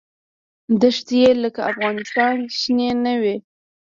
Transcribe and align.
دښتې 0.81 1.15
یې 1.23 1.31
لکه 1.43 1.61
افغانستان 1.71 2.35
شنې 2.59 2.89
نه 3.03 3.13
وې. 3.21 3.35